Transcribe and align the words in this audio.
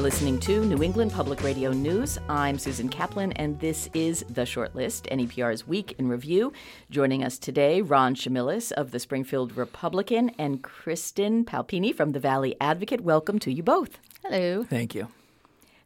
You're 0.00 0.08
listening 0.08 0.40
to 0.40 0.64
New 0.64 0.82
England 0.82 1.12
Public 1.12 1.42
Radio 1.42 1.72
News. 1.72 2.16
I'm 2.26 2.58
Susan 2.58 2.88
Kaplan, 2.88 3.32
and 3.32 3.60
this 3.60 3.90
is 3.92 4.24
The 4.30 4.44
Shortlist, 4.44 5.02
NEPR's 5.10 5.68
Week 5.68 5.94
in 5.98 6.08
Review. 6.08 6.54
Joining 6.90 7.22
us 7.22 7.36
today, 7.36 7.82
Ron 7.82 8.14
Chimelis 8.14 8.72
of 8.72 8.92
the 8.92 8.98
Springfield 8.98 9.58
Republican 9.58 10.30
and 10.38 10.62
Kristen 10.62 11.44
Palpini 11.44 11.94
from 11.94 12.12
the 12.12 12.18
Valley 12.18 12.56
Advocate. 12.62 13.02
Welcome 13.02 13.38
to 13.40 13.52
you 13.52 13.62
both. 13.62 13.98
Hello. 14.24 14.64
Thank 14.64 14.94
you. 14.94 15.08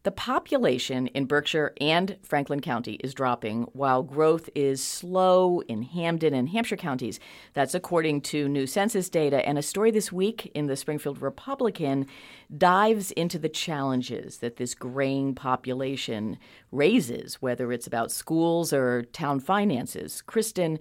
The 0.04 0.10
population 0.10 1.06
in 1.08 1.24
Berkshire 1.24 1.72
and 1.80 2.18
Franklin 2.22 2.60
County 2.60 3.00
is 3.02 3.14
dropping 3.14 3.62
while 3.72 4.02
growth 4.02 4.50
is 4.54 4.84
slow 4.84 5.60
in 5.62 5.82
Hampden 5.82 6.34
and 6.34 6.50
Hampshire 6.50 6.76
counties. 6.76 7.18
That's 7.54 7.74
according 7.74 8.20
to 8.22 8.46
new 8.46 8.66
census 8.66 9.08
data. 9.08 9.46
And 9.48 9.56
a 9.56 9.62
story 9.62 9.90
this 9.90 10.12
week 10.12 10.52
in 10.54 10.66
the 10.66 10.76
Springfield 10.76 11.22
Republican 11.22 12.06
dives 12.54 13.12
into 13.12 13.38
the 13.38 13.48
challenges 13.48 14.38
that 14.38 14.56
this 14.56 14.74
graying 14.74 15.34
population 15.34 16.36
raises, 16.70 17.40
whether 17.40 17.72
it's 17.72 17.86
about 17.86 18.12
schools 18.12 18.74
or 18.74 19.04
town 19.04 19.40
finances. 19.40 20.20
Kristen, 20.20 20.78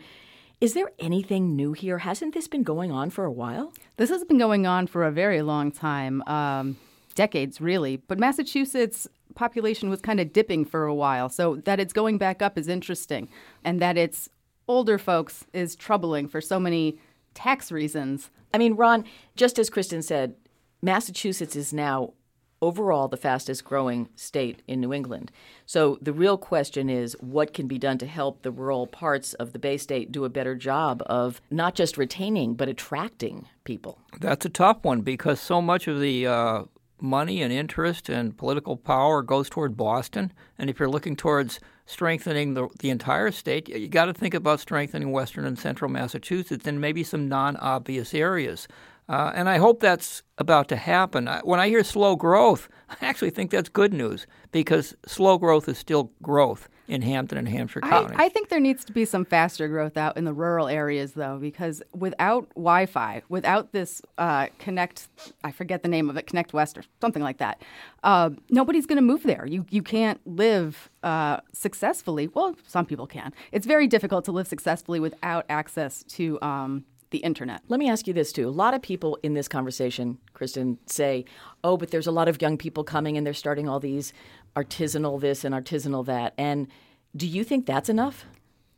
is 0.60 0.74
there 0.74 0.92
anything 1.00 1.56
new 1.56 1.72
here? 1.72 2.00
Hasn't 2.00 2.34
this 2.34 2.50
been 2.50 2.64
going 2.64 2.92
on 2.92 3.10
for 3.10 3.24
a 3.24 3.32
while? 3.32 3.72
This 3.96 4.10
has 4.10 4.26
been 4.26 4.38
going 4.38 4.68
on 4.68 4.86
for 4.86 5.06
a 5.06 5.12
very 5.12 5.42
long 5.42 5.72
time. 5.72 6.22
Um, 6.24 6.76
decades, 7.16 7.62
really. 7.62 7.98
But 7.98 8.20
Massachusetts 8.20 9.08
population 9.36 9.90
was 9.90 10.02
kind 10.02 10.20
of 10.20 10.34
dipping 10.34 10.66
for 10.66 10.86
a 10.86 10.94
while. 10.94 11.30
So 11.30 11.58
that 11.66 11.80
it's 11.80 11.94
going 11.94 12.18
back 12.18 12.42
up 12.42 12.58
is 12.58 12.68
interesting. 12.68 13.30
And 13.64 13.82
that 13.82 13.98
it's 13.98 14.30
older 14.68 14.98
folks 14.98 15.46
is 15.54 15.76
troubling 15.76 16.28
for 16.28 16.42
so 16.42 16.60
many 16.60 17.00
tax 17.34 17.72
reasons. 17.72 18.30
I 18.54 18.58
mean, 18.58 18.76
Ron, 18.76 19.06
just 19.36 19.58
as 19.60 19.70
Kristen 19.70 20.02
said, 20.02 20.36
Massachusetts 20.82 21.56
is 21.56 21.74
now 21.74 22.14
overall 22.62 23.10
the 23.10 23.18
fastest 23.18 23.66
growing 23.66 24.08
state 24.16 24.62
in 24.68 24.80
New 24.80 24.94
England. 24.94 25.30
So 25.66 25.98
the 26.02 26.14
real 26.14 26.38
question 26.38 26.90
is 26.90 27.16
what 27.20 27.54
can 27.54 27.68
be 27.68 27.78
done 27.78 27.98
to 27.98 28.06
help 28.06 28.42
the 28.42 28.52
rural 28.52 28.88
parts 28.88 29.34
of 29.34 29.52
the 29.52 29.60
Bay 29.60 29.78
State 29.78 30.14
do 30.14 30.24
a 30.24 30.30
better 30.30 30.56
job 30.56 31.04
of 31.08 31.42
not 31.52 31.76
just 31.76 31.98
retaining, 31.98 32.54
but 32.54 32.70
attracting 32.70 33.50
people? 33.66 34.00
That's 34.20 34.46
a 34.46 34.50
tough 34.50 34.78
one 34.84 35.02
because 35.02 35.42
so 35.42 35.62
much 35.62 35.88
of 35.90 36.00
the 36.00 36.26
uh, 36.26 36.64
money 37.04 37.42
and 37.44 37.52
interest 37.52 38.10
and 38.10 38.38
political 38.38 38.78
power 38.78 39.22
goes 39.22 39.50
toward 39.50 39.76
Boston. 39.76 40.32
And 40.58 40.70
if 40.70 40.80
you're 40.80 40.90
looking 40.90 41.16
towards 41.16 41.60
strengthening 41.86 42.54
the, 42.54 42.70
the 42.80 42.90
entire 42.90 43.30
state, 43.32 43.68
you 43.68 43.90
got 43.90 44.06
to 44.06 44.14
think 44.14 44.34
about 44.34 44.62
strengthening 44.62 45.12
western 45.12 45.46
and 45.46 45.60
central 45.60 45.92
Massachusetts 45.92 46.66
and 46.66 46.80
maybe 46.80 47.04
some 47.04 47.28
non 47.28 47.58
obvious 47.58 48.14
areas. 48.14 48.68
Uh, 49.10 49.34
and 49.36 49.50
I 49.50 49.58
hope 49.58 49.82
that's 49.82 50.24
about 50.38 50.70
to 50.70 50.78
happen. 50.78 51.28
When 51.44 51.60
I 51.60 51.68
hear 51.68 51.84
slow 51.84 52.16
growth, 52.16 52.70
I 52.90 53.06
actually 53.06 53.32
think 53.32 53.52
that's 53.52 53.70
good 53.70 53.94
news 53.94 54.26
because 54.52 54.96
slow 55.06 55.38
growth 55.38 55.68
is 55.68 55.78
still 55.78 56.12
growth 56.22 56.70
in 56.88 57.02
Hampden 57.02 57.38
and 57.38 57.48
Hampshire 57.48 57.82
County. 57.82 58.16
I, 58.16 58.26
I, 58.26 58.30
think 58.30 58.50
there 58.50 58.60
needs 58.60 58.84
to 58.86 58.92
be 58.92 59.06
some 59.06 59.24
faster 59.24 59.68
growth 59.68 59.96
out 59.96 60.18
in 60.18 60.26
the 60.26 60.34
rural 60.34 60.68
areas, 60.68 61.14
though, 61.14 61.38
because 61.40 61.82
without 61.94 62.50
Wi 62.56 62.86
Fi, 62.86 63.22
without 63.30 63.72
this 63.72 64.02
uh, 64.18 64.48
Connect, 64.60 65.08
I 65.44 65.52
forget 65.52 65.82
the 65.82 65.90
name 65.90 66.10
of 66.10 66.18
it, 66.18 66.28
Connect 66.28 66.54
West 66.54 66.78
or 66.78 66.84
something 67.00 67.24
like 67.24 67.38
that, 67.38 67.62
uh, 68.04 68.32
nobody's 68.50 68.86
going 68.86 68.98
to 68.98 69.02
move 69.02 69.24
there. 69.24 69.46
You, 69.46 69.66
you 69.70 69.82
can't 69.82 70.20
live 70.26 70.90
uh, 71.04 71.40
successfully. 71.54 72.28
Well, 72.28 72.56
some 72.68 72.86
people 72.86 73.08
can. 73.08 73.34
It's 73.52 73.66
very 73.66 73.88
difficult 73.88 74.26
to 74.26 74.32
live 74.32 74.48
successfully 74.48 75.00
without 75.00 75.46
access 75.50 76.04
to. 76.04 76.42
Um, 76.42 76.86
the 77.14 77.20
internet. 77.20 77.62
Let 77.70 77.80
me 77.80 77.90
ask 77.90 78.06
you 78.08 78.14
this 78.14 78.34
too. 78.34 78.50
A 78.50 78.52
lot 78.52 78.74
of 78.74 78.82
people 78.82 79.18
in 79.24 79.34
this 79.34 79.48
conversation, 79.48 80.18
Kristen, 80.34 80.78
say, 80.86 81.24
"Oh, 81.64 81.78
but 81.78 81.92
there's 81.92 82.08
a 82.08 82.12
lot 82.12 82.28
of 82.28 82.42
young 82.42 82.58
people 82.58 82.84
coming 82.84 83.16
and 83.16 83.26
they're 83.26 83.34
starting 83.34 83.70
all 83.70 83.80
these 83.80 84.12
artisanal 84.56 85.20
this 85.20 85.44
and 85.44 85.54
artisanal 85.54 86.06
that. 86.06 86.34
And 86.38 86.68
do 87.16 87.28
you 87.28 87.44
think 87.44 87.66
that's 87.66 87.90
enough? 87.90 88.26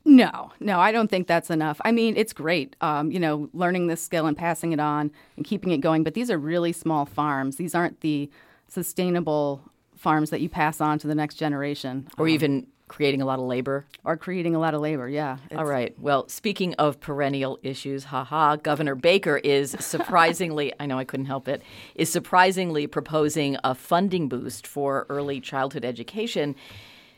No, 0.08 0.52
no, 0.60 0.80
I 0.80 0.92
don't 0.92 1.10
think 1.10 1.28
that's 1.28 1.50
enough. 1.50 1.82
I 1.84 1.92
mean, 1.92 2.16
it's 2.16 2.32
great, 2.32 2.76
um, 2.82 3.12
you 3.12 3.20
know, 3.20 3.50
learning 3.54 3.88
this 3.88 4.04
skill 4.04 4.28
and 4.28 4.38
passing 4.38 4.72
it 4.72 4.80
on 4.80 5.12
and 5.36 5.46
keeping 5.46 5.72
it 5.72 5.80
going. 5.80 6.04
But 6.04 6.14
these 6.14 6.30
are 6.30 6.38
really 6.38 6.72
small 6.72 7.06
farms. 7.06 7.56
These 7.56 7.74
aren't 7.74 8.02
the 8.02 8.30
sustainable 8.68 9.64
farms 9.96 10.30
that 10.30 10.42
you 10.42 10.50
pass 10.50 10.80
on 10.80 11.00
to 11.00 11.08
the 11.08 11.16
next 11.16 11.36
generation. 11.36 12.08
Or 12.20 12.26
um, 12.26 12.30
even 12.30 12.68
creating 12.88 13.22
a 13.22 13.26
lot 13.26 13.40
of 13.40 13.46
labor. 13.46 13.86
Or 14.04 14.16
creating 14.18 14.56
a 14.56 14.60
lot 14.60 14.74
of 14.74 14.82
labor, 14.82 15.10
yeah. 15.10 15.38
All 15.56 15.66
right. 15.66 15.98
Well, 16.00 16.28
speaking 16.30 16.76
of 16.76 17.00
perennial 17.00 17.60
issues, 17.64 18.06
haha, 18.06 18.58
Governor 18.58 18.96
Baker 18.96 19.38
is 19.38 19.72
surprisingly, 19.80 20.74
I 20.80 20.86
know 20.86 21.00
I 21.00 21.04
couldn't 21.04 21.26
help 21.26 21.48
it, 21.48 21.62
is 21.96 22.10
surprisingly 22.10 22.88
proposing 22.88 23.58
a 23.64 23.74
funding 23.74 24.30
boost 24.30 24.68
for 24.68 25.06
early 25.10 25.42
childhood 25.42 25.84
education. 25.84 26.56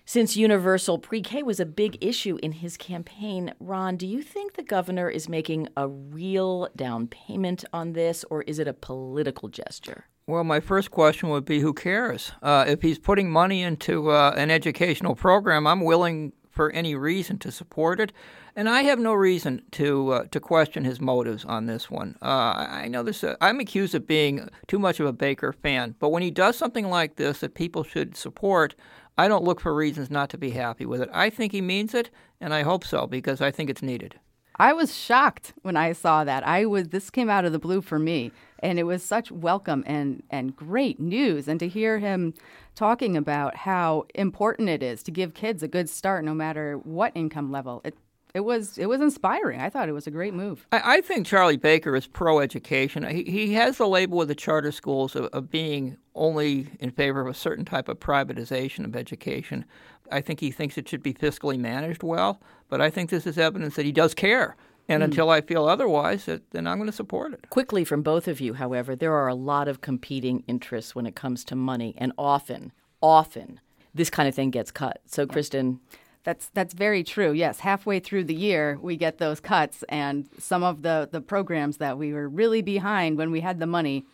Since 0.09 0.37
universal 0.37 0.99
pre 0.99 1.21
K 1.21 1.43
was 1.43 1.59
a 1.59 1.65
big 1.65 1.97
issue 1.99 2.39
in 2.41 2.53
his 2.53 2.77
campaign, 2.77 3.53
Ron, 3.59 3.97
do 3.97 4.07
you 4.07 4.21
think 4.21 4.53
the 4.53 4.63
governor 4.63 5.09
is 5.09 5.27
making 5.27 5.67
a 5.75 5.89
real 5.89 6.69
down 6.77 7.07
payment 7.07 7.65
on 7.73 7.91
this, 7.91 8.23
or 8.29 8.41
is 8.43 8.57
it 8.57 8.69
a 8.69 8.73
political 8.73 9.49
gesture? 9.49 10.05
Well, 10.25 10.45
my 10.45 10.61
first 10.61 10.91
question 10.91 11.27
would 11.27 11.43
be 11.43 11.59
who 11.59 11.73
cares? 11.73 12.31
Uh, 12.41 12.63
if 12.69 12.81
he's 12.81 12.97
putting 12.97 13.29
money 13.29 13.61
into 13.61 14.09
uh, 14.09 14.33
an 14.37 14.49
educational 14.49 15.13
program, 15.13 15.67
I'm 15.67 15.81
willing 15.81 16.31
for 16.49 16.71
any 16.71 16.95
reason 16.95 17.37
to 17.39 17.51
support 17.51 17.99
it. 17.99 18.13
And 18.57 18.67
I 18.67 18.81
have 18.81 18.97
no 18.97 19.13
reason 19.13 19.61
to 19.73 20.13
uh, 20.13 20.23
to 20.31 20.39
question 20.39 20.83
his 20.83 20.99
motives 20.99 21.45
on 21.45 21.67
this 21.67 21.91
one. 21.91 22.17
Uh, 22.23 22.65
I 22.67 22.87
know 22.87 23.03
this. 23.03 23.23
Uh, 23.23 23.35
I'm 23.39 23.59
accused 23.59 23.93
of 23.93 24.07
being 24.07 24.49
too 24.65 24.79
much 24.79 24.99
of 24.99 25.05
a 25.05 25.13
Baker 25.13 25.53
fan, 25.53 25.93
but 25.99 26.09
when 26.09 26.23
he 26.23 26.31
does 26.31 26.57
something 26.57 26.89
like 26.89 27.17
this 27.17 27.41
that 27.41 27.53
people 27.53 27.83
should 27.83 28.17
support, 28.17 28.73
I 29.15 29.27
don't 29.27 29.43
look 29.43 29.61
for 29.61 29.75
reasons 29.75 30.09
not 30.09 30.31
to 30.31 30.39
be 30.39 30.49
happy 30.49 30.87
with 30.87 31.01
it. 31.01 31.09
I 31.13 31.29
think 31.29 31.51
he 31.51 31.61
means 31.61 31.93
it, 31.93 32.09
and 32.41 32.51
I 32.51 32.63
hope 32.63 32.83
so 32.83 33.05
because 33.05 33.41
I 33.41 33.51
think 33.51 33.69
it's 33.69 33.83
needed. 33.83 34.19
I 34.55 34.73
was 34.73 34.97
shocked 34.97 35.53
when 35.61 35.77
I 35.77 35.93
saw 35.93 36.23
that. 36.23 36.45
I 36.47 36.65
was 36.65 36.87
this 36.87 37.11
came 37.11 37.29
out 37.29 37.45
of 37.45 37.51
the 37.51 37.59
blue 37.59 37.81
for 37.81 37.99
me, 37.99 38.31
and 38.57 38.79
it 38.79 38.85
was 38.85 39.03
such 39.03 39.31
welcome 39.31 39.83
and 39.85 40.23
and 40.31 40.55
great 40.55 40.99
news. 40.99 41.47
And 41.47 41.59
to 41.59 41.67
hear 41.67 41.99
him 41.99 42.33
talking 42.73 43.15
about 43.15 43.55
how 43.55 44.07
important 44.15 44.69
it 44.69 44.81
is 44.81 45.03
to 45.03 45.11
give 45.11 45.35
kids 45.35 45.61
a 45.61 45.67
good 45.67 45.89
start, 45.89 46.25
no 46.25 46.33
matter 46.33 46.77
what 46.77 47.11
income 47.13 47.51
level, 47.51 47.81
it 47.83 47.95
it 48.37 48.45
was 48.45 48.77
it 48.77 48.85
was 48.85 49.01
inspiring. 49.01 49.59
I 49.59 49.69
thought 49.69 49.89
it 49.89 49.93
was 49.93 50.05
a 50.05 50.11
great 50.11 50.33
move. 50.33 50.67
I, 50.71 50.97
I 50.97 51.01
think 51.01 51.25
Charlie 51.25 51.57
Baker 51.57 51.95
is 51.95 52.05
pro 52.05 52.39
education. 52.39 53.03
He, 53.03 53.23
he 53.23 53.53
has 53.53 53.77
the 53.77 53.87
label 53.87 54.21
of 54.21 54.27
the 54.27 54.35
charter 54.35 54.71
schools 54.71 55.15
of, 55.15 55.25
of 55.33 55.49
being 55.49 55.97
only 56.13 56.67
in 56.79 56.91
favor 56.91 57.19
of 57.19 57.27
a 57.27 57.33
certain 57.33 57.65
type 57.65 57.89
of 57.89 57.99
privatization 57.99 58.85
of 58.85 58.95
education. 58.95 59.65
I 60.11 60.21
think 60.21 60.39
he 60.39 60.51
thinks 60.51 60.77
it 60.77 60.87
should 60.87 61.01
be 61.01 61.15
fiscally 61.15 61.57
managed 61.57 62.03
well, 62.03 62.39
but 62.69 62.79
I 62.79 62.91
think 62.91 63.09
this 63.09 63.25
is 63.25 63.39
evidence 63.39 63.75
that 63.75 63.85
he 63.85 63.91
does 63.91 64.13
care. 64.13 64.55
And 64.87 65.01
mm. 65.01 65.05
until 65.05 65.31
I 65.31 65.41
feel 65.41 65.67
otherwise, 65.67 66.25
then 66.27 66.67
I'm 66.67 66.77
going 66.77 66.89
to 66.89 66.95
support 66.95 67.33
it. 67.33 67.49
Quickly, 67.49 67.83
from 67.83 68.03
both 68.03 68.27
of 68.27 68.39
you, 68.39 68.53
however, 68.53 68.95
there 68.95 69.13
are 69.13 69.27
a 69.27 69.35
lot 69.35 69.67
of 69.67 69.81
competing 69.81 70.43
interests 70.47 70.93
when 70.93 71.07
it 71.07 71.15
comes 71.15 71.43
to 71.45 71.55
money, 71.55 71.95
and 71.97 72.13
often, 72.17 72.71
often, 73.01 73.59
this 73.93 74.09
kind 74.09 74.29
of 74.29 74.35
thing 74.35 74.51
gets 74.51 74.71
cut. 74.71 75.01
So, 75.07 75.25
Kristen, 75.25 75.81
that's 76.27 76.49
that's 76.49 76.73
very 76.73 77.05
true. 77.05 77.31
Yes, 77.31 77.61
halfway 77.61 78.01
through 78.01 78.25
the 78.25 78.35
year 78.35 78.77
we 78.81 78.97
get 78.97 79.17
those 79.17 79.39
cuts, 79.39 79.85
and 79.87 80.27
some 80.37 80.61
of 80.61 80.81
the 80.81 81.07
the 81.09 81.21
programs 81.21 81.77
that 81.77 81.97
we 81.97 82.11
were 82.11 82.27
really 82.27 82.61
behind 82.61 83.17
when 83.17 83.31
we 83.31 83.39
had 83.39 83.61
the 83.61 83.65
money 83.65 84.05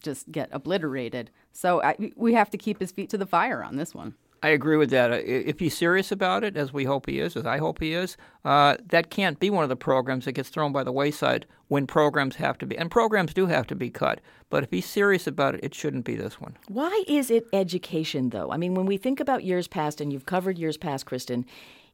just 0.00 0.32
get 0.32 0.48
obliterated. 0.50 1.30
So 1.52 1.80
I, 1.80 2.10
we 2.16 2.34
have 2.34 2.50
to 2.50 2.58
keep 2.58 2.80
his 2.80 2.90
feet 2.90 3.10
to 3.10 3.16
the 3.16 3.26
fire 3.26 3.62
on 3.62 3.76
this 3.76 3.94
one. 3.94 4.16
I 4.42 4.48
agree 4.48 4.76
with 4.76 4.90
that. 4.90 5.12
If 5.12 5.60
he's 5.60 5.76
serious 5.76 6.10
about 6.10 6.42
it, 6.42 6.56
as 6.56 6.72
we 6.72 6.84
hope 6.84 7.06
he 7.08 7.20
is, 7.20 7.36
as 7.36 7.46
I 7.46 7.58
hope 7.58 7.80
he 7.80 7.94
is, 7.94 8.16
uh, 8.44 8.76
that 8.88 9.08
can't 9.08 9.38
be 9.38 9.50
one 9.50 9.62
of 9.62 9.68
the 9.68 9.76
programs 9.76 10.24
that 10.24 10.32
gets 10.32 10.48
thrown 10.48 10.72
by 10.72 10.82
the 10.82 10.90
wayside 10.90 11.46
when 11.68 11.86
programs 11.86 12.36
have 12.36 12.58
to 12.58 12.66
be. 12.66 12.76
And 12.76 12.90
programs 12.90 13.32
do 13.32 13.46
have 13.46 13.68
to 13.68 13.76
be 13.76 13.88
cut. 13.88 14.20
But 14.50 14.64
if 14.64 14.70
he's 14.72 14.86
serious 14.86 15.28
about 15.28 15.54
it, 15.54 15.60
it 15.62 15.74
shouldn't 15.74 16.04
be 16.04 16.16
this 16.16 16.40
one. 16.40 16.56
Why 16.66 17.04
is 17.06 17.30
it 17.30 17.46
education, 17.52 18.30
though? 18.30 18.50
I 18.50 18.56
mean, 18.56 18.74
when 18.74 18.86
we 18.86 18.96
think 18.96 19.20
about 19.20 19.44
years 19.44 19.68
past, 19.68 20.00
and 20.00 20.12
you've 20.12 20.26
covered 20.26 20.58
years 20.58 20.76
past, 20.76 21.06
Kristen, 21.06 21.46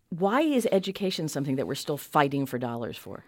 why 0.09 0.41
is 0.41 0.67
education 0.73 1.29
something 1.29 1.57
that 1.57 1.67
we're 1.67 1.75
still 1.75 1.99
fighting 1.99 2.47
for 2.47 2.59
dollars 2.59 2.97
for? 2.97 3.25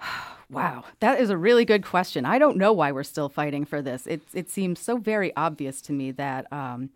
Wow, 0.50 0.84
that 1.00 1.18
is 1.18 1.30
a 1.30 1.38
really 1.38 1.64
good 1.64 1.82
question. 1.82 2.26
I 2.26 2.38
don't 2.38 2.58
know 2.58 2.70
why 2.70 2.92
we're 2.92 3.02
still 3.02 3.30
fighting 3.30 3.64
for 3.64 3.80
this. 3.80 4.06
It, 4.06 4.20
it 4.34 4.50
seems 4.50 4.78
so 4.78 4.98
very 4.98 5.34
obvious 5.36 5.80
to 5.82 5.92
me 5.92 6.10
that. 6.12 6.52
Um, 6.52 6.90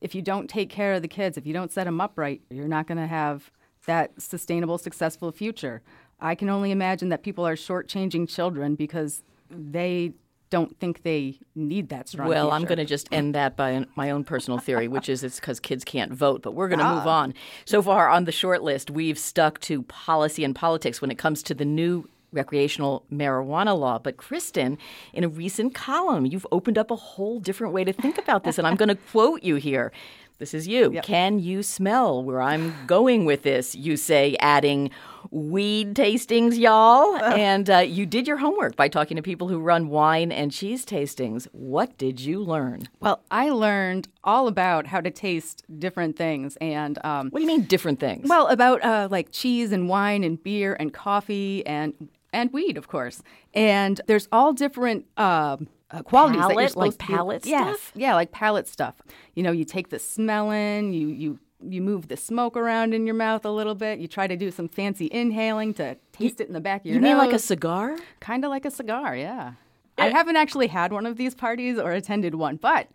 if 0.00 0.14
you 0.14 0.22
don't 0.22 0.48
take 0.48 0.70
care 0.70 0.94
of 0.94 1.02
the 1.02 1.08
kids, 1.08 1.36
if 1.36 1.46
you 1.46 1.52
don't 1.52 1.72
set 1.72 1.84
them 1.84 2.00
up 2.00 2.12
right, 2.16 2.40
you're 2.50 2.68
not 2.68 2.86
going 2.86 2.98
to 2.98 3.06
have 3.06 3.50
that 3.86 4.20
sustainable, 4.20 4.78
successful 4.78 5.32
future. 5.32 5.82
I 6.20 6.34
can 6.34 6.48
only 6.48 6.70
imagine 6.70 7.08
that 7.10 7.22
people 7.22 7.46
are 7.46 7.56
shortchanging 7.56 8.28
children 8.28 8.74
because 8.74 9.22
they 9.50 10.12
don't 10.50 10.76
think 10.78 11.02
they 11.02 11.38
need 11.54 11.88
that 11.90 12.08
strong. 12.08 12.28
Well, 12.28 12.46
future. 12.46 12.54
I'm 12.54 12.64
going 12.64 12.78
to 12.78 12.84
just 12.84 13.08
end 13.12 13.34
that 13.34 13.56
by 13.56 13.84
my 13.94 14.10
own 14.10 14.24
personal 14.24 14.58
theory, 14.58 14.88
which 14.88 15.08
is 15.08 15.22
it's 15.22 15.38
because 15.38 15.60
kids 15.60 15.84
can't 15.84 16.12
vote. 16.12 16.42
But 16.42 16.54
we're 16.54 16.68
going 16.68 16.80
to 16.80 16.84
ah. 16.84 16.96
move 16.96 17.06
on. 17.06 17.34
So 17.64 17.80
far 17.80 18.08
on 18.08 18.24
the 18.24 18.32
short 18.32 18.62
list, 18.62 18.90
we've 18.90 19.18
stuck 19.18 19.60
to 19.60 19.82
policy 19.84 20.44
and 20.44 20.54
politics 20.54 21.00
when 21.00 21.10
it 21.10 21.18
comes 21.18 21.42
to 21.44 21.54
the 21.54 21.64
new 21.64 22.08
recreational 22.32 23.04
marijuana 23.12 23.78
law. 23.78 23.98
But 23.98 24.16
Kristen, 24.16 24.78
in 25.12 25.24
a 25.24 25.28
recent 25.28 25.74
column, 25.74 26.26
you've 26.26 26.46
opened 26.52 26.78
up 26.78 26.90
a 26.90 26.96
whole 26.96 27.40
different 27.40 27.72
way 27.74 27.84
to 27.84 27.92
think 27.92 28.18
about 28.18 28.44
this, 28.44 28.58
and 28.58 28.66
I'm 28.66 28.76
going 28.76 28.88
to 28.94 28.94
quote 28.94 29.42
you 29.42 29.56
here. 29.56 29.92
This 30.38 30.54
is 30.54 30.66
you. 30.66 30.90
Yep. 30.94 31.04
Can 31.04 31.38
you 31.38 31.62
smell 31.62 32.24
where 32.24 32.40
I'm 32.40 32.72
going 32.86 33.26
with 33.26 33.42
this? 33.42 33.74
You 33.74 33.98
say, 33.98 34.38
adding 34.40 34.90
weed 35.30 35.94
tastings, 35.94 36.58
y'all. 36.58 37.14
and 37.22 37.68
uh, 37.68 37.78
you 37.80 38.06
did 38.06 38.26
your 38.26 38.38
homework 38.38 38.74
by 38.74 38.88
talking 38.88 39.18
to 39.18 39.22
people 39.22 39.48
who 39.48 39.58
run 39.60 39.88
wine 39.90 40.32
and 40.32 40.50
cheese 40.50 40.86
tastings. 40.86 41.46
What 41.52 41.98
did 41.98 42.20
you 42.20 42.42
learn? 42.42 42.88
Well, 43.00 43.22
I 43.30 43.50
learned 43.50 44.08
all 44.24 44.48
about 44.48 44.86
how 44.86 45.02
to 45.02 45.10
taste 45.10 45.62
different 45.78 46.16
things, 46.16 46.56
and 46.58 46.98
um, 47.04 47.28
What 47.28 47.40
do 47.40 47.42
you 47.42 47.46
mean, 47.46 47.64
different 47.64 48.00
things? 48.00 48.26
well, 48.26 48.46
about 48.46 48.82
uh, 48.82 49.08
like 49.10 49.32
cheese 49.32 49.72
and 49.72 49.90
wine 49.90 50.24
and 50.24 50.42
beer 50.42 50.74
and 50.80 50.90
coffee 50.90 51.66
and 51.66 51.92
and 52.32 52.52
weed, 52.52 52.76
of 52.76 52.88
course. 52.88 53.22
And 53.54 54.00
there's 54.06 54.28
all 54.32 54.52
different. 54.52 55.06
um 55.16 55.68
uh, 55.92 56.02
qualities 56.04 56.40
that 56.40 56.50
you're 56.50 56.54
Palate? 56.54 56.76
Like 56.76 56.92
supposed 56.92 57.00
to 57.00 57.06
be- 57.08 57.12
palate 57.14 57.46
yes, 57.46 57.80
stuff? 57.80 57.92
yeah, 57.96 58.14
like 58.14 58.30
palate 58.30 58.68
stuff. 58.68 59.02
You 59.34 59.42
know, 59.42 59.50
you 59.50 59.64
take 59.64 59.88
the 59.88 59.98
smell 59.98 60.52
in, 60.52 60.92
you 60.92 61.08
you 61.08 61.38
you 61.68 61.82
move 61.82 62.06
the 62.06 62.16
smoke 62.16 62.56
around 62.56 62.94
in 62.94 63.06
your 63.06 63.16
mouth 63.16 63.44
a 63.44 63.50
little 63.50 63.74
bit. 63.74 63.98
You 63.98 64.06
try 64.06 64.28
to 64.28 64.36
do 64.36 64.52
some 64.52 64.68
fancy 64.68 65.08
inhaling 65.10 65.74
to 65.74 65.96
taste 66.12 66.40
it 66.40 66.46
in 66.46 66.54
the 66.54 66.60
back 66.60 66.82
of 66.82 66.86
your 66.86 66.94
you 66.94 67.00
mean 67.00 67.18
like 67.18 67.32
a 67.32 67.40
cigar? 67.40 67.98
Kind 68.20 68.44
of 68.44 68.50
like 68.50 68.64
a 68.64 68.70
cigar, 68.70 69.16
yeah. 69.16 69.54
I 69.98 70.10
haven't 70.10 70.36
actually 70.36 70.68
had 70.68 70.92
one 70.92 71.06
of 71.06 71.16
these 71.16 71.34
parties 71.34 71.76
or 71.76 71.90
attended 71.90 72.36
one, 72.36 72.54
but 72.54 72.86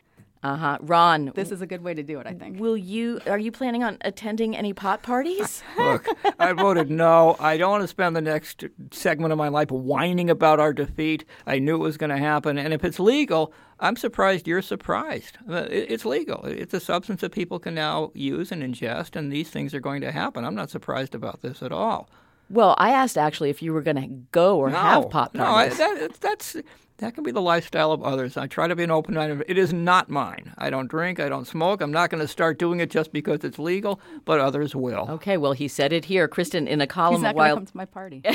Uh 0.45 0.55
huh. 0.57 0.77
Ron, 0.81 1.31
this 1.33 1.49
is 1.49 1.61
a 1.61 1.65
good 1.65 1.81
way 1.81 1.95
to 1.95 2.03
do 2.03 2.19
it, 2.19 2.27
I 2.27 2.33
think. 2.33 2.59
will 2.59 2.77
you? 2.77 3.19
Are 3.25 3.39
you 3.39 3.51
planning 3.51 3.83
on 3.83 3.97
attending 4.01 4.55
any 4.55 4.73
pot 4.73 5.01
parties? 5.01 5.63
Look, 5.77 6.05
I 6.39 6.53
voted 6.53 6.91
no. 6.91 7.35
I 7.39 7.57
don't 7.57 7.71
want 7.71 7.81
to 7.81 7.87
spend 7.87 8.15
the 8.15 8.21
next 8.21 8.63
segment 8.91 9.31
of 9.31 9.39
my 9.39 9.47
life 9.47 9.71
whining 9.71 10.29
about 10.29 10.59
our 10.59 10.71
defeat. 10.71 11.25
I 11.47 11.57
knew 11.57 11.75
it 11.75 11.79
was 11.79 11.97
going 11.97 12.11
to 12.11 12.17
happen. 12.17 12.59
And 12.59 12.73
if 12.73 12.83
it's 12.83 12.99
legal, 12.99 13.53
I'm 13.79 13.95
surprised 13.95 14.47
you're 14.47 14.61
surprised. 14.61 15.39
Uh, 15.49 15.65
It's 15.69 16.05
legal. 16.05 16.45
It's 16.45 16.75
a 16.75 16.79
substance 16.79 17.21
that 17.21 17.31
people 17.31 17.57
can 17.57 17.73
now 17.73 18.11
use 18.13 18.51
and 18.51 18.61
ingest, 18.61 19.15
and 19.15 19.31
these 19.31 19.49
things 19.49 19.73
are 19.73 19.79
going 19.79 20.01
to 20.01 20.11
happen. 20.11 20.45
I'm 20.45 20.55
not 20.55 20.69
surprised 20.69 21.15
about 21.15 21.41
this 21.41 21.63
at 21.63 21.71
all. 21.71 22.07
well, 22.51 22.75
I 22.77 22.91
asked 22.91 23.17
actually 23.17 23.49
if 23.49 23.63
you 23.63 23.73
were 23.73 23.81
going 23.81 24.01
to 24.03 24.07
go 24.31 24.59
or 24.59 24.69
No, 24.69 24.77
have 24.77 25.09
pot 25.09 25.33
parties. 25.33 25.79
no, 25.79 25.85
I, 25.85 25.97
that, 25.97 26.13
that's 26.21 26.55
that 26.97 27.13
can 27.13 27.23
be 27.23 27.31
the 27.31 27.41
lifestyle 27.41 27.91
of 27.91 28.01
others. 28.03 28.37
I 28.37 28.47
try 28.47 28.67
to 28.67 28.75
be 28.75 28.83
an 28.83 28.91
open 28.91 29.15
minded. 29.15 29.43
It 29.47 29.57
is 29.57 29.73
not 29.73 30.09
mine. 30.09 30.53
I 30.57 30.69
don't 30.69 30.87
drink. 30.89 31.19
I 31.19 31.27
don't 31.27 31.45
smoke. 31.45 31.81
I'm 31.81 31.91
not 31.91 32.09
going 32.09 32.21
to 32.21 32.27
start 32.27 32.57
doing 32.57 32.79
it 32.79 32.89
just 32.89 33.11
because 33.11 33.43
it's 33.43 33.59
legal, 33.59 33.99
but 34.23 34.39
others 34.39 34.75
will. 34.75 35.05
okay, 35.09 35.35
well, 35.37 35.51
he 35.51 35.67
said 35.67 35.91
it 35.91 36.05
here, 36.05 36.27
Kristen, 36.27 36.67
in 36.67 36.79
a 36.79 36.87
column 36.87 37.21
a 37.21 37.23
not 37.23 37.35
going 37.35 37.47
to 37.49 37.49
while. 37.49 37.55
come 37.57 37.65
to 37.65 37.77
my 37.77 37.85
party. 37.85 38.21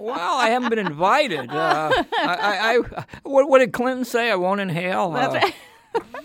Well, 0.00 0.36
I 0.36 0.50
haven't 0.50 0.68
been 0.70 0.78
invited. 0.78 1.50
Uh, 1.50 1.90
I, 1.92 2.04
I, 2.22 2.78
I, 2.98 3.04
what, 3.22 3.48
what 3.48 3.58
did 3.60 3.72
Clinton 3.72 4.04
say? 4.04 4.30
I 4.30 4.36
won't 4.36 4.60
inhale. 4.60 5.12
Uh, 5.14 5.40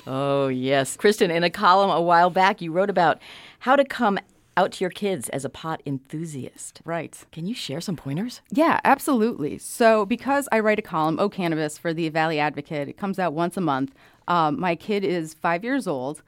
Oh, 0.06 0.48
yes. 0.50 0.98
Kristen, 0.98 1.32
in 1.32 1.44
a 1.44 1.50
column 1.50 1.90
a 1.90 2.02
while 2.02 2.30
back, 2.30 2.62
you 2.62 2.72
wrote 2.72 2.90
about 2.90 3.20
how 3.60 3.76
to 3.78 3.86
come 3.86 4.20
out 4.56 4.72
to 4.74 4.84
your 4.84 4.92
kids 4.92 5.30
as 5.30 5.46
a 5.46 5.50
pot 5.50 5.82
enthusiast. 5.86 6.82
right. 6.86 7.24
Can 7.32 7.46
you 7.46 7.56
share 7.56 7.82
some 7.82 7.96
pointers? 7.96 8.42
Yeah, 8.52 8.80
absolutely. 8.84 9.58
So, 9.58 10.06
because 10.06 10.48
I 10.52 10.60
write 10.60 10.80
a 10.80 10.84
column, 10.84 11.18
Oh 11.20 11.30
Cannabis, 11.30 11.78
for 11.78 11.94
the 11.94 12.10
Valley 12.10 12.40
Advocate, 12.40 12.88
it 12.88 12.98
comes 12.98 13.20
out 13.20 13.34
once 13.34 13.58
a 13.58 13.62
month. 13.62 13.94
Um, 14.28 14.60
my 14.60 14.76
kid 14.76 15.04
is 15.04 15.34
five 15.34 15.64
years 15.64 15.88
old, 15.88 16.22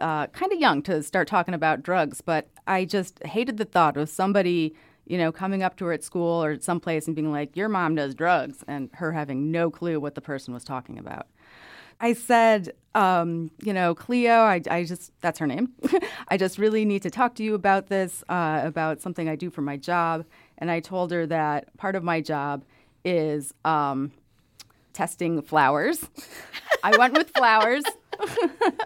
uh, 0.00 0.26
kind 0.28 0.52
of 0.52 0.58
young 0.58 0.82
to 0.82 1.02
start 1.02 1.28
talking 1.28 1.54
about 1.54 1.82
drugs, 1.82 2.20
but 2.20 2.48
I 2.66 2.84
just 2.84 3.22
hated 3.24 3.56
the 3.56 3.64
thought 3.64 3.96
of 3.96 4.08
somebody, 4.08 4.74
you 5.06 5.16
know, 5.16 5.32
coming 5.32 5.62
up 5.62 5.76
to 5.78 5.86
her 5.86 5.92
at 5.92 6.04
school 6.04 6.42
or 6.42 6.60
someplace 6.60 7.06
and 7.06 7.16
being 7.16 7.32
like, 7.32 7.56
Your 7.56 7.68
mom 7.68 7.94
does 7.94 8.14
drugs, 8.14 8.64
and 8.66 8.90
her 8.94 9.12
having 9.12 9.50
no 9.50 9.70
clue 9.70 10.00
what 10.00 10.14
the 10.14 10.20
person 10.20 10.52
was 10.52 10.64
talking 10.64 10.98
about. 10.98 11.26
I 12.00 12.12
said, 12.12 12.72
um, 12.94 13.50
you 13.62 13.72
know, 13.72 13.94
Cleo, 13.94 14.32
I, 14.32 14.60
I 14.70 14.84
just, 14.84 15.12
that's 15.20 15.38
her 15.38 15.46
name. 15.46 15.72
I 16.28 16.36
just 16.36 16.58
really 16.58 16.84
need 16.84 17.02
to 17.02 17.10
talk 17.10 17.34
to 17.36 17.42
you 17.42 17.54
about 17.54 17.88
this, 17.88 18.22
uh, 18.28 18.60
about 18.64 19.00
something 19.00 19.28
I 19.28 19.36
do 19.36 19.50
for 19.50 19.62
my 19.62 19.76
job. 19.76 20.24
And 20.58 20.70
I 20.70 20.80
told 20.80 21.10
her 21.12 21.26
that 21.26 21.76
part 21.76 21.96
of 21.96 22.02
my 22.02 22.20
job 22.20 22.64
is 23.04 23.52
um, 23.64 24.12
testing 24.92 25.42
flowers. 25.42 26.08
I 26.82 26.96
went 26.96 27.14
with 27.14 27.30
flowers. 27.30 27.84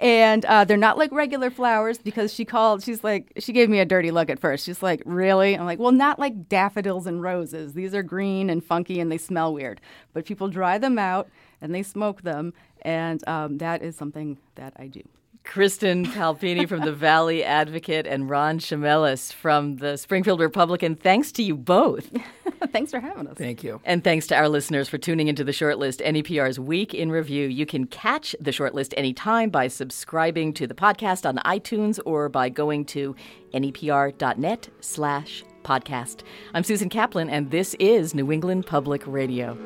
and 0.00 0.46
uh, 0.46 0.64
they're 0.64 0.78
not 0.78 0.96
like 0.96 1.12
regular 1.12 1.50
flowers 1.50 1.98
because 1.98 2.32
she 2.32 2.46
called, 2.46 2.82
she's 2.82 3.04
like, 3.04 3.32
she 3.38 3.52
gave 3.52 3.68
me 3.68 3.80
a 3.80 3.84
dirty 3.84 4.10
look 4.10 4.30
at 4.30 4.40
first. 4.40 4.64
She's 4.64 4.82
like, 4.82 5.02
really? 5.04 5.54
I'm 5.54 5.66
like, 5.66 5.78
well, 5.78 5.92
not 5.92 6.18
like 6.18 6.48
daffodils 6.48 7.06
and 7.06 7.22
roses. 7.22 7.74
These 7.74 7.94
are 7.94 8.02
green 8.02 8.48
and 8.48 8.64
funky 8.64 8.98
and 8.98 9.12
they 9.12 9.18
smell 9.18 9.52
weird. 9.52 9.78
But 10.14 10.24
people 10.24 10.48
dry 10.48 10.78
them 10.78 10.98
out 10.98 11.28
and 11.60 11.74
they 11.74 11.82
smoke 11.82 12.22
them. 12.22 12.54
And 12.80 13.26
um, 13.28 13.58
that 13.58 13.82
is 13.82 13.94
something 13.94 14.38
that 14.54 14.72
I 14.78 14.86
do. 14.86 15.02
Kristen 15.44 16.06
Palpini 16.06 16.66
from 16.66 16.80
the 16.80 16.92
Valley 16.92 17.44
Advocate 17.44 18.06
and 18.06 18.30
Ron 18.30 18.58
Chimelis 18.58 19.32
from 19.32 19.76
the 19.76 19.98
Springfield 19.98 20.40
Republican. 20.40 20.96
Thanks 20.96 21.30
to 21.32 21.42
you 21.42 21.56
both. 21.56 22.10
Thanks 22.72 22.90
for 22.90 23.00
having 23.00 23.26
us. 23.26 23.36
Thank 23.36 23.64
you. 23.64 23.80
And 23.84 24.04
thanks 24.04 24.26
to 24.28 24.36
our 24.36 24.48
listeners 24.48 24.88
for 24.88 24.98
tuning 24.98 25.28
into 25.28 25.44
the 25.44 25.52
Shortlist 25.52 26.04
NEPR's 26.04 26.58
Week 26.58 26.94
in 26.94 27.10
Review. 27.10 27.46
You 27.46 27.66
can 27.66 27.86
catch 27.86 28.34
the 28.40 28.50
Shortlist 28.50 28.94
anytime 28.96 29.50
by 29.50 29.68
subscribing 29.68 30.52
to 30.54 30.66
the 30.66 30.74
podcast 30.74 31.26
on 31.26 31.36
iTunes 31.38 31.98
or 32.04 32.28
by 32.28 32.48
going 32.48 32.84
to 32.86 33.16
nepr.net 33.54 34.68
slash 34.80 35.44
podcast. 35.64 36.22
I'm 36.54 36.64
Susan 36.64 36.88
Kaplan, 36.88 37.30
and 37.30 37.50
this 37.50 37.74
is 37.74 38.14
New 38.14 38.30
England 38.32 38.66
Public 38.66 39.02
Radio. 39.06 39.56